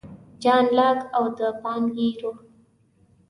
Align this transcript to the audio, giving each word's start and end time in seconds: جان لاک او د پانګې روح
جان 0.41 0.65
لاک 0.77 0.99
او 1.15 1.25
د 1.37 1.39
پانګې 1.61 2.09
روح 2.21 2.37